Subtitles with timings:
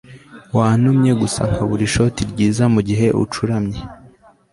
[0.57, 3.79] wantumye gusa nkabura ishoti ryiza mugihe ucuramye